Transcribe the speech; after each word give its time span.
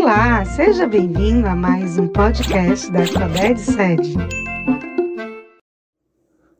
Olá, 0.00 0.44
seja 0.44 0.86
bem-vindo 0.86 1.48
a 1.48 1.56
mais 1.56 1.98
um 1.98 2.06
podcast 2.06 2.88
da 2.92 3.02
Estaded 3.02 3.58
Sede. 3.58 4.14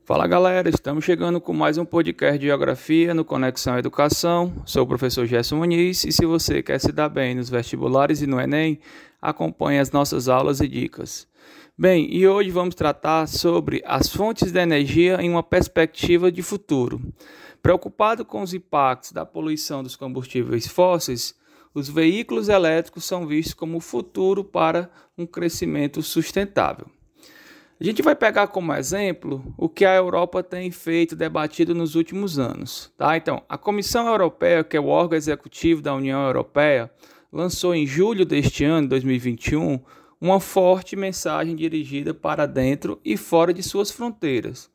Fala 0.05 0.27
galera, 0.27 0.69
estamos 0.69 1.05
chegando 1.05 1.41
com 1.41 1.53
mais 1.53 1.79
um 1.79 1.85
podcast 1.85 2.37
de 2.37 2.47
Geografia 2.47 3.15
no 3.15 3.25
Conexão 3.25 3.79
Educação. 3.79 4.53
Sou 4.67 4.83
o 4.83 4.87
professor 4.89 5.25
Gerson 5.25 5.59
Muniz 5.59 6.03
e 6.03 6.11
se 6.11 6.27
você 6.27 6.65
quer 6.65 6.81
se 6.81 6.91
dar 6.91 7.09
bem 7.09 7.37
nos 7.37 7.49
vestibulares 7.49 8.21
e 8.21 8.27
no 8.27 8.41
Enem, 8.41 8.81
acompanhe 9.23 9.79
as 9.79 9.93
nossas 9.93 10.29
aulas 10.29 10.61
e 10.61 10.67
dicas. 10.67 11.29
Bem, 11.79 12.13
e 12.13 12.27
hoje 12.27 12.51
vamos 12.51 12.75
tratar 12.75 13.29
sobre 13.29 13.81
as 13.87 14.09
fontes 14.09 14.51
de 14.51 14.59
energia 14.59 15.23
em 15.23 15.31
uma 15.31 15.45
perspectiva 15.45 16.33
de 16.33 16.43
futuro. 16.43 17.01
Preocupado 17.63 18.25
com 18.25 18.43
os 18.43 18.53
impactos 18.53 19.13
da 19.13 19.25
poluição 19.25 19.85
dos 19.85 19.95
combustíveis 19.95 20.67
fósseis, 20.67 21.39
os 21.79 21.89
veículos 21.89 22.49
elétricos 22.49 23.05
são 23.05 23.27
vistos 23.27 23.55
como 23.55 23.79
o 23.79 23.81
futuro 23.81 24.43
para 24.43 24.91
um 25.17 25.25
crescimento 25.25 26.03
sustentável. 26.03 26.87
A 27.81 27.85
gente 27.85 28.03
vai 28.03 28.17
pegar 28.17 28.49
como 28.49 28.75
exemplo 28.75 29.55
o 29.57 29.69
que 29.69 29.85
a 29.85 29.95
Europa 29.95 30.43
tem 30.43 30.69
feito, 30.71 31.15
debatido 31.15 31.77
nos 31.77 31.95
últimos 31.95 32.37
anos. 32.37 32.93
Tá? 32.99 33.17
Então, 33.17 33.41
a 33.49 33.57
Comissão 33.57 34.09
Europeia, 34.09 34.65
que 34.65 34.77
é 34.77 34.81
o 34.81 34.89
órgão 34.89 35.17
executivo 35.17 35.81
da 35.81 35.95
União 35.95 36.27
Europeia, 36.27 36.91
lançou 37.33 37.75
em 37.77 37.87
julho 37.87 38.27
deste 38.27 38.65
ano, 38.65 38.89
2021, 38.89 39.79
uma 40.21 40.41
forte 40.41 40.97
mensagem 40.97 41.55
dirigida 41.55 42.13
para 42.13 42.47
dentro 42.47 43.01
e 43.05 43.17
fora 43.17 43.55
de 43.55 43.63
suas 43.63 43.93
fronteiras. 43.93 44.69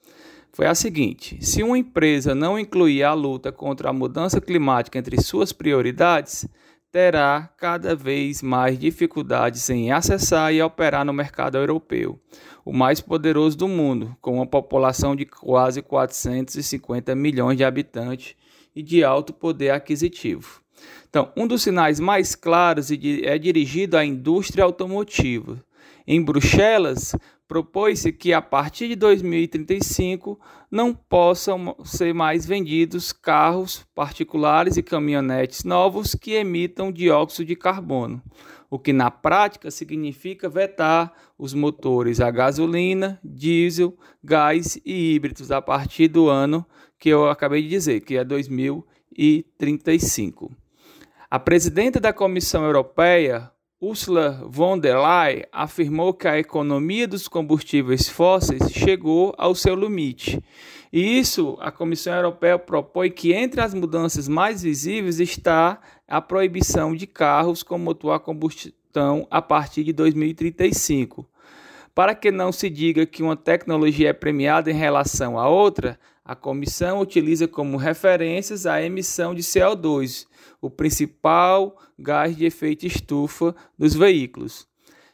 Foi 0.53 0.67
a 0.67 0.75
seguinte: 0.75 1.43
se 1.43 1.63
uma 1.63 1.77
empresa 1.77 2.33
não 2.33 2.57
incluir 2.57 3.03
a 3.03 3.13
luta 3.13 3.51
contra 3.51 3.89
a 3.89 3.93
mudança 3.93 4.39
climática 4.39 4.97
entre 4.97 5.19
suas 5.21 5.51
prioridades, 5.51 6.47
terá 6.93 7.49
cada 7.57 7.95
vez 7.95 8.43
mais 8.43 8.77
dificuldades 8.77 9.67
em 9.67 9.91
acessar 9.91 10.53
e 10.53 10.61
operar 10.61 11.03
no 11.03 11.11
mercado 11.11 11.57
europeu, 11.57 12.21
o 12.63 12.71
mais 12.71 13.01
poderoso 13.01 13.57
do 13.57 13.67
mundo, 13.67 14.15
com 14.21 14.35
uma 14.35 14.45
população 14.45 15.15
de 15.15 15.25
quase 15.25 15.81
450 15.81 17.15
milhões 17.15 17.57
de 17.57 17.63
habitantes 17.63 18.35
e 18.75 18.83
de 18.83 19.03
alto 19.03 19.33
poder 19.33 19.71
aquisitivo. 19.71 20.61
Então, 21.09 21.31
um 21.35 21.47
dos 21.47 21.63
sinais 21.63 21.99
mais 21.99 22.35
claros 22.35 22.91
é 22.91 23.39
dirigido 23.39 23.97
à 23.97 24.05
indústria 24.05 24.63
automotiva. 24.63 25.63
Em 26.05 26.21
Bruxelas, 26.21 27.15
propôs-se 27.53 28.11
que 28.11 28.33
a 28.33 28.41
partir 28.41 28.87
de 28.87 28.95
2035 28.95 30.39
não 30.71 30.91
possam 30.91 31.75
ser 31.85 32.11
mais 32.11 32.47
vendidos 32.47 33.13
carros 33.13 33.85
particulares 33.93 34.75
e 34.75 34.81
caminhonetes 34.81 35.63
novos 35.63 36.15
que 36.15 36.31
emitam 36.31 36.91
dióxido 36.91 37.45
de 37.45 37.55
carbono, 37.55 38.23
o 38.71 38.79
que 38.79 38.91
na 38.91 39.11
prática 39.11 39.69
significa 39.69 40.49
vetar 40.49 41.13
os 41.37 41.53
motores 41.53 42.19
a 42.19 42.31
gasolina, 42.31 43.19
diesel, 43.23 43.95
gás 44.23 44.79
e 44.83 45.13
híbridos 45.13 45.51
a 45.51 45.61
partir 45.61 46.07
do 46.07 46.29
ano 46.29 46.65
que 46.97 47.09
eu 47.09 47.29
acabei 47.29 47.61
de 47.61 47.69
dizer, 47.69 48.01
que 48.01 48.17
é 48.17 48.23
2035. 48.23 50.51
A 51.29 51.37
presidenta 51.37 51.99
da 51.99 52.11
Comissão 52.11 52.65
Europeia, 52.65 53.52
Ursula 53.83 54.41
von 54.47 54.79
der 54.79 54.97
Leyen 54.97 55.43
afirmou 55.51 56.13
que 56.13 56.25
a 56.25 56.39
economia 56.39 57.05
dos 57.05 57.27
combustíveis 57.27 58.07
fósseis 58.07 58.71
chegou 58.71 59.35
ao 59.37 59.53
seu 59.53 59.75
limite. 59.75 60.41
E 60.91 61.19
isso 61.19 61.57
a 61.59 61.69
Comissão 61.69 62.13
Europeia 62.13 62.57
propõe 62.57 63.11
que 63.11 63.33
entre 63.33 63.59
as 63.59 63.73
mudanças 63.73 64.29
mais 64.29 64.63
visíveis 64.63 65.19
está 65.19 65.81
a 66.07 66.21
proibição 66.21 66.95
de 66.95 67.05
carros 67.05 67.61
com 67.61 67.77
motor 67.77 68.13
a 68.13 68.19
combustão 68.19 69.27
a 69.29 69.41
partir 69.41 69.83
de 69.83 69.91
2035. 69.91 71.27
Para 71.93 72.15
que 72.15 72.31
não 72.31 72.53
se 72.53 72.69
diga 72.69 73.05
que 73.05 73.21
uma 73.21 73.35
tecnologia 73.35 74.11
é 74.11 74.13
premiada 74.13 74.71
em 74.71 74.75
relação 74.75 75.37
à 75.37 75.49
outra, 75.49 75.99
a 76.25 76.35
comissão 76.35 76.99
utiliza 76.99 77.47
como 77.47 77.77
referências 77.77 78.65
a 78.65 78.81
emissão 78.81 79.35
de 79.35 79.41
CO2, 79.41 80.25
o 80.61 80.69
principal 80.69 81.77
gás 81.99 82.35
de 82.35 82.45
efeito 82.45 82.85
estufa 82.85 83.53
dos 83.77 83.93
veículos. 83.93 84.65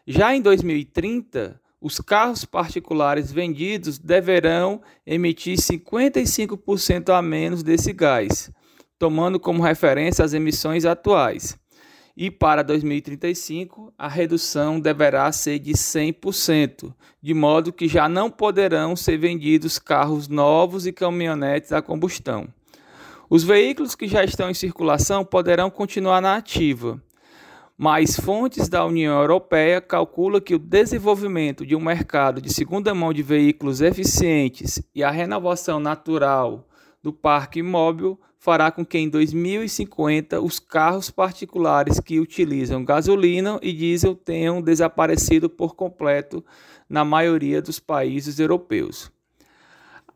Já 0.05 0.35
em 0.35 0.41
2030, 0.41 1.59
os 1.81 1.99
carros 1.99 2.45
particulares 2.45 3.31
vendidos 3.31 3.97
deverão 3.97 4.81
emitir 5.05 5.57
55% 5.57 7.09
a 7.09 7.21
menos 7.21 7.63
desse 7.63 7.93
gás, 7.93 8.51
tomando 8.97 9.39
como 9.39 9.63
referência 9.63 10.23
as 10.23 10.33
emissões 10.33 10.85
atuais. 10.85 11.57
E 12.15 12.29
para 12.29 12.63
2035, 12.63 13.93
a 13.97 14.07
redução 14.07 14.79
deverá 14.79 15.31
ser 15.31 15.59
de 15.59 15.73
100%, 15.73 16.93
de 17.21 17.33
modo 17.33 17.73
que 17.73 17.87
já 17.87 18.09
não 18.09 18.29
poderão 18.29 18.95
ser 18.95 19.17
vendidos 19.17 19.79
carros 19.79 20.27
novos 20.27 20.85
e 20.85 20.91
caminhonetes 20.91 21.71
a 21.71 21.81
combustão. 21.81 22.47
Os 23.29 23.43
veículos 23.43 23.95
que 23.95 24.07
já 24.07 24.23
estão 24.23 24.49
em 24.49 24.53
circulação 24.53 25.23
poderão 25.23 25.69
continuar 25.69 26.21
na 26.21 26.35
ativa, 26.35 27.01
mas 27.77 28.19
fontes 28.19 28.67
da 28.67 28.85
União 28.85 29.17
Europeia 29.21 29.79
calculam 29.79 30.41
que 30.41 30.55
o 30.55 30.59
desenvolvimento 30.59 31.65
de 31.65 31.75
um 31.75 31.79
mercado 31.79 32.41
de 32.41 32.53
segunda 32.53 32.93
mão 32.93 33.13
de 33.13 33.23
veículos 33.23 33.79
eficientes 33.79 34.81
e 34.93 35.01
a 35.01 35.09
renovação 35.09 35.79
natural 35.79 36.68
do 37.01 37.13
parque 37.13 37.61
móvel 37.61 38.19
fará 38.37 38.71
com 38.71 38.85
que 38.85 38.97
em 38.97 39.09
2050 39.09 40.39
os 40.39 40.59
carros 40.59 41.11
particulares 41.11 41.99
que 41.99 42.19
utilizam 42.19 42.85
gasolina 42.85 43.59
e 43.61 43.73
diesel 43.73 44.15
tenham 44.15 44.61
desaparecido 44.61 45.49
por 45.49 45.75
completo 45.75 46.43
na 46.87 47.03
maioria 47.03 47.61
dos 47.61 47.79
países 47.79 48.39
europeus. 48.39 49.11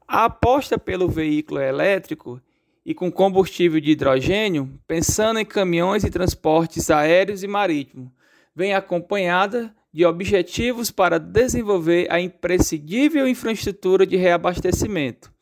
A 0.08 0.26
aposta 0.26 0.78
pelo 0.78 1.10
veículo 1.10 1.60
elétrico 1.60 2.42
e 2.86 2.94
com 2.94 3.12
combustível 3.12 3.80
de 3.80 3.92
hidrogênio, 3.92 4.80
pensando 4.86 5.40
em 5.40 5.46
caminhões 5.46 6.04
e 6.04 6.10
transportes 6.10 6.90
aéreos 6.90 7.44
e 7.44 7.48
marítimos, 7.48 8.10
vem 8.56 8.74
acompanhada 8.74 9.74
de 9.92 10.06
objetivos 10.06 10.92
para 10.92 11.20
desenvolver 11.20 12.08
a 12.12 12.20
imprescindível 12.20 13.28
infraestrutura 13.28 14.06
de 14.06 14.16
reabastecimento. 14.16 15.33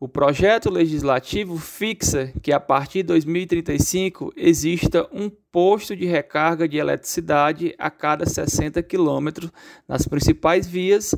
O 0.00 0.08
projeto 0.08 0.70
legislativo 0.70 1.56
fixa 1.56 2.32
que 2.42 2.52
a 2.52 2.58
partir 2.58 2.98
de 2.98 3.08
2035 3.08 4.32
exista 4.36 5.08
um 5.12 5.30
posto 5.30 5.94
de 5.94 6.04
recarga 6.04 6.66
de 6.66 6.78
eletricidade 6.78 7.74
a 7.78 7.88
cada 7.90 8.26
60 8.26 8.82
quilômetros 8.82 9.52
nas 9.86 10.06
principais 10.06 10.66
vias 10.66 11.14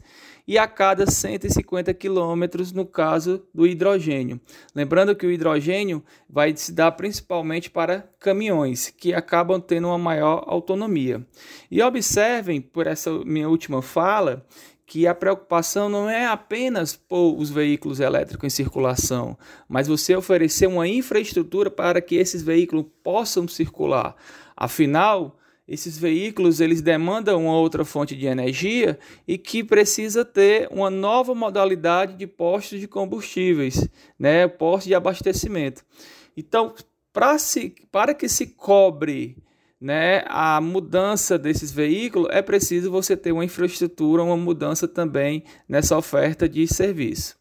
e 0.47 0.59
a 0.59 0.69
cada 0.69 1.11
150 1.11 1.93
quilômetros 1.95 2.71
no 2.71 2.85
caso 2.85 3.43
do 3.53 3.67
hidrogênio. 3.67 4.41
Lembrando 4.75 5.17
que 5.17 5.27
o 5.27 5.31
hidrogênio 5.31 6.05
vai 6.29 6.55
se 6.55 6.71
dar 6.71 6.93
principalmente 6.93 7.71
para 7.71 8.09
caminhões, 8.21 8.91
que 8.91 9.13
acabam 9.13 9.61
tendo 9.61 9.89
uma 9.89 9.99
maior 9.99 10.45
autonomia. 10.47 11.27
E 11.71 11.83
observem, 11.83 12.61
por 12.61 12.87
essa 12.87 13.11
minha 13.25 13.49
última 13.49 13.83
fala, 13.83 14.47
que 14.87 15.07
a 15.07 15.15
preocupação 15.15 15.89
não 15.89 16.09
é 16.09 16.27
apenas 16.27 16.95
pôr 16.95 17.37
os 17.37 17.51
veículos 17.51 17.99
elétricos 17.99 18.47
em 18.47 18.51
circulação, 18.51 19.37
mas 19.69 19.89
você 19.89 20.15
oferecer 20.15 20.69
uma 20.69 20.87
infraestrutura 20.87 21.69
para 21.69 22.01
que 22.01 22.15
esses 22.15 22.41
veículos 22.41 22.87
possam 23.03 23.49
circular. 23.49 24.15
Afinal, 24.57 25.37
esses 25.67 25.99
veículos 25.99 26.61
eles 26.61 26.81
demandam 26.81 27.43
uma 27.43 27.57
outra 27.57 27.85
fonte 27.85 28.15
de 28.15 28.27
energia 28.27 28.97
e 29.27 29.37
que 29.37 29.65
precisa 29.65 30.25
ter 30.25 30.69
uma 30.71 30.89
nova 30.89 31.35
modalidade 31.35 32.15
de 32.15 32.27
postos 32.27 32.79
de 32.79 32.87
combustíveis, 32.87 33.89
né, 34.17 34.47
postos 34.47 34.87
de 34.87 34.95
abastecimento. 34.95 35.85
Então, 36.37 36.73
para, 37.13 37.37
se, 37.39 37.75
para 37.91 38.15
que 38.15 38.29
se 38.29 38.47
cobre 38.47 39.37
né, 39.81 40.25
a 40.27 40.61
mudança 40.61 41.39
desses 41.39 41.71
veículos, 41.71 42.29
é 42.31 42.41
preciso 42.41 42.91
você 42.91 43.17
ter 43.17 43.33
uma 43.33 43.45
infraestrutura, 43.45 44.23
uma 44.23 44.37
mudança 44.37 44.89
também 44.89 45.45
nessa 45.69 45.97
oferta 45.97 46.49
de 46.49 46.67
serviço. 46.67 47.37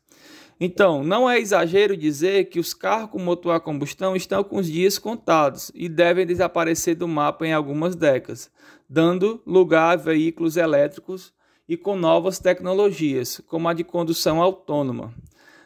Então, 0.59 1.03
não 1.03 1.29
é 1.29 1.37
exagero 1.39 1.97
dizer 1.97 2.45
que 2.45 2.59
os 2.59 2.73
carros 2.73 3.11
com 3.11 3.19
motor 3.19 3.53
a 3.53 3.59
combustão 3.59 4.15
estão 4.15 4.43
com 4.43 4.57
os 4.57 4.71
dias 4.71 4.97
contados 4.97 5.69
e 5.75 5.89
devem 5.89 6.25
desaparecer 6.25 6.95
do 6.95 7.07
mapa 7.07 7.45
em 7.45 7.51
algumas 7.51 7.95
décadas, 7.95 8.49
dando 8.89 9.41
lugar 9.45 9.91
a 9.91 9.95
veículos 10.01 10.55
elétricos 10.55 11.33
e 11.67 11.75
com 11.75 11.97
novas 11.97 12.39
tecnologias, 12.39 13.41
como 13.47 13.67
a 13.67 13.73
de 13.73 13.83
condução 13.83 14.41
autônoma. 14.41 15.13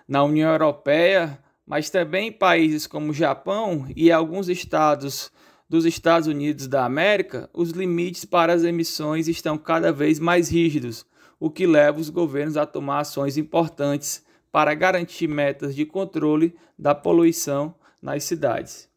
Na 0.07 0.23
União 0.23 0.51
Europeia, 0.51 1.37
mas 1.67 1.91
também 1.91 2.29
em 2.29 2.31
países 2.31 2.87
como 2.87 3.11
o 3.11 3.13
Japão 3.13 3.85
e 3.95 4.11
alguns 4.11 4.49
estados 4.49 5.31
dos 5.69 5.85
Estados 5.85 6.27
Unidos 6.27 6.67
da 6.67 6.83
América, 6.83 7.47
os 7.53 7.69
limites 7.69 8.25
para 8.25 8.51
as 8.51 8.63
emissões 8.63 9.27
estão 9.27 9.55
cada 9.55 9.91
vez 9.91 10.19
mais 10.19 10.49
rígidos, 10.49 11.05
o 11.39 11.49
que 11.49 11.67
leva 11.67 11.99
os 11.99 12.09
governos 12.09 12.57
a 12.57 12.65
tomar 12.65 13.01
ações 13.01 13.37
importantes 13.37 14.25
para 14.51 14.73
garantir 14.73 15.27
metas 15.27 15.75
de 15.75 15.85
controle 15.85 16.55
da 16.77 16.95
poluição 16.95 17.75
nas 18.01 18.23
cidades. 18.23 18.89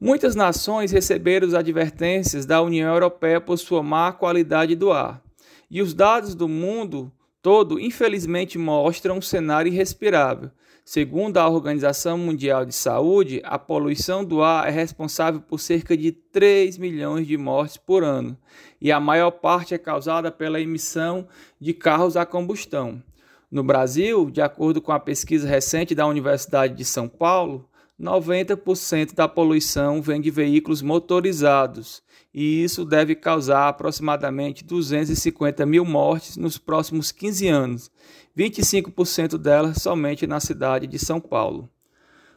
Muitas 0.00 0.34
nações 0.34 0.92
receberam 0.92 1.46
as 1.46 1.54
advertências 1.54 2.46
da 2.46 2.62
União 2.62 2.90
Europeia 2.92 3.40
por 3.40 3.58
sua 3.58 3.82
má 3.82 4.10
qualidade 4.12 4.74
do 4.74 4.90
ar. 4.92 5.22
E 5.70 5.82
os 5.82 5.92
dados 5.92 6.34
do 6.34 6.48
mundo 6.48 7.12
todo, 7.42 7.78
infelizmente, 7.80 8.58
mostram 8.58 9.18
um 9.18 9.22
cenário 9.22 9.72
irrespirável. 9.72 10.50
Segundo 10.84 11.36
a 11.36 11.48
Organização 11.48 12.16
Mundial 12.16 12.64
de 12.64 12.74
Saúde, 12.74 13.42
a 13.44 13.58
poluição 13.58 14.24
do 14.24 14.42
ar 14.42 14.66
é 14.66 14.70
responsável 14.70 15.38
por 15.40 15.60
cerca 15.60 15.94
de 15.94 16.12
3 16.12 16.78
milhões 16.78 17.26
de 17.26 17.36
mortes 17.36 17.76
por 17.76 18.02
ano, 18.02 18.38
e 18.80 18.90
a 18.90 18.98
maior 18.98 19.30
parte 19.32 19.74
é 19.74 19.78
causada 19.78 20.32
pela 20.32 20.60
emissão 20.60 21.28
de 21.60 21.74
carros 21.74 22.16
a 22.16 22.24
combustão. 22.24 23.02
No 23.50 23.62
Brasil, 23.62 24.30
de 24.30 24.40
acordo 24.40 24.80
com 24.80 24.92
a 24.92 24.98
pesquisa 24.98 25.46
recente 25.46 25.94
da 25.94 26.06
Universidade 26.06 26.74
de 26.74 26.84
São 26.86 27.06
Paulo, 27.06 27.68
90% 28.00 29.14
da 29.14 29.26
poluição 29.26 30.00
vem 30.00 30.20
de 30.20 30.30
veículos 30.30 30.82
motorizados, 30.82 32.02
e 32.32 32.62
isso 32.62 32.84
deve 32.84 33.16
causar 33.16 33.68
aproximadamente 33.68 34.64
250 34.64 35.66
mil 35.66 35.84
mortes 35.84 36.36
nos 36.36 36.58
próximos 36.58 37.10
15 37.10 37.48
anos, 37.48 37.90
25% 38.36 39.36
delas 39.36 39.82
somente 39.82 40.26
na 40.26 40.38
cidade 40.38 40.86
de 40.86 40.98
São 40.98 41.20
Paulo. 41.20 41.68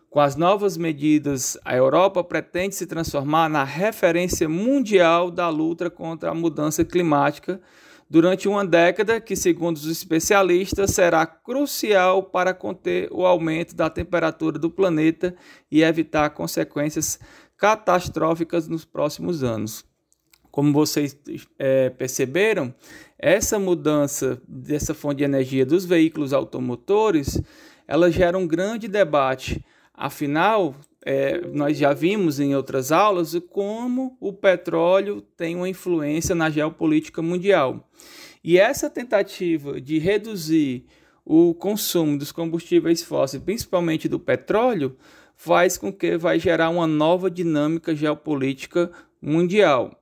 Com 0.10 0.19
as 0.19 0.36
novas 0.36 0.75
medidas, 0.75 1.58
a 1.63 1.75
Europa 1.75 2.24
pretende 2.24 2.75
se 2.75 2.86
transformar 2.86 3.48
na 3.48 3.63
referência 3.63 4.50
mundial 4.50 5.31
da 5.31 5.48
luta 5.48 5.90
contra 5.90 6.31
a 6.31 6.34
mudança 6.34 6.84
climática 6.84 7.62
durante 8.12 8.46
uma 8.46 8.66
década 8.66 9.22
que, 9.22 9.38
segundo 9.38 9.78
os 9.78 9.88
especialistas, 9.88 10.92
será 10.92 11.25
crucial 11.25 12.22
para 12.22 12.54
conter 12.54 13.08
o 13.10 13.25
aumento 13.25 13.74
da 13.74 13.90
temperatura 13.90 14.60
do 14.60 14.69
planeta 14.69 15.34
e 15.72 15.81
evitar 15.81 16.30
consequências 16.31 17.18
catastróficas 17.56 18.68
nos 18.68 18.84
próximos 18.84 19.46
anos. 19.46 19.86
Como 20.52 20.74
vocês 20.74 21.18
é, 21.58 21.90
perceberam, 21.90 22.75
essa 23.18 23.58
mudança 23.58 24.42
dessa 24.46 24.94
fonte 24.94 25.19
de 25.19 25.24
energia 25.24 25.66
dos 25.66 25.86
veículos 25.86 26.34
automotores, 26.34 27.42
ela 27.88 28.12
gera 28.12 28.38
um 28.38 28.46
grande 28.46 28.90
debate. 28.90 29.63
Afinal, 29.94 30.75
é, 31.06 31.42
nós 31.48 31.77
já 31.77 31.94
vimos 31.94 32.39
em 32.39 32.56
outras 32.56 32.92
aulas 32.92 33.36
como 33.50 34.18
o 34.19 34.31
petróleo 34.31 35.21
tem 35.36 35.56
uma 35.56 35.69
influência 35.69 36.36
na 36.36 36.50
geopolítica 36.50 37.21
mundial. 37.21 37.89
E 38.44 38.57
essa 38.57 38.89
tentativa 38.89 39.80
de 39.80 40.00
reduzir 40.00 40.86
o 41.25 41.53
consumo 41.53 42.18
dos 42.18 42.31
combustíveis 42.31 43.03
fósseis, 43.03 43.44
principalmente 43.44 44.07
do 44.07 44.19
petróleo, 44.19 44.95
faz 45.36 45.77
com 45.77 45.92
que 45.92 46.18
vai 46.18 46.39
gerar 46.39 46.69
uma 46.69 46.88
nova 46.88 47.30
dinâmica 47.30 47.95
geopolítica 47.95 48.92
mundial. 49.21 49.98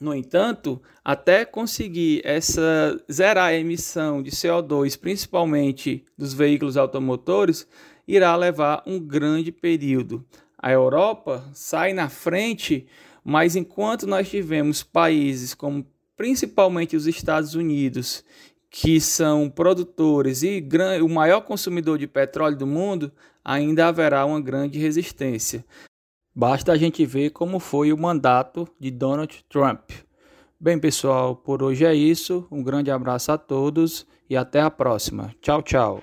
No 0.00 0.14
entanto, 0.14 0.80
até 1.04 1.44
conseguir 1.44 2.22
essa 2.24 2.98
zerar 3.12 3.48
a 3.48 3.54
emissão 3.54 4.22
de 4.22 4.30
CO2, 4.30 4.98
principalmente 4.98 6.04
dos 6.16 6.32
veículos 6.32 6.76
automotores, 6.76 7.68
irá 8.10 8.34
levar 8.34 8.82
um 8.86 8.98
grande 8.98 9.52
período. 9.52 10.24
A 10.58 10.72
Europa 10.72 11.44
sai 11.54 11.92
na 11.92 12.08
frente, 12.08 12.86
mas 13.24 13.56
enquanto 13.56 14.06
nós 14.06 14.28
tivemos 14.28 14.82
países 14.82 15.54
como 15.54 15.86
principalmente 16.16 16.96
os 16.96 17.06
Estados 17.06 17.54
Unidos, 17.54 18.24
que 18.68 19.00
são 19.00 19.48
produtores 19.48 20.42
e 20.42 20.62
o 21.02 21.08
maior 21.08 21.40
consumidor 21.40 21.98
de 21.98 22.06
petróleo 22.06 22.56
do 22.56 22.66
mundo, 22.66 23.10
ainda 23.44 23.88
haverá 23.88 24.26
uma 24.26 24.40
grande 24.40 24.78
resistência. 24.78 25.64
Basta 26.34 26.72
a 26.72 26.76
gente 26.76 27.04
ver 27.06 27.30
como 27.30 27.58
foi 27.58 27.92
o 27.92 27.98
mandato 27.98 28.68
de 28.78 28.90
Donald 28.90 29.44
Trump. 29.48 29.90
Bem, 30.58 30.78
pessoal, 30.78 31.34
por 31.34 31.62
hoje 31.62 31.84
é 31.84 31.94
isso. 31.94 32.46
Um 32.50 32.62
grande 32.62 32.90
abraço 32.90 33.32
a 33.32 33.38
todos 33.38 34.06
e 34.28 34.36
até 34.36 34.60
a 34.60 34.70
próxima. 34.70 35.34
Tchau, 35.40 35.62
tchau. 35.62 36.02